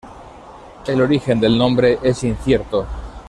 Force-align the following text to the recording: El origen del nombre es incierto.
El 0.87 0.99
origen 0.99 1.39
del 1.39 1.55
nombre 1.59 1.99
es 2.01 2.23
incierto. 2.23 2.87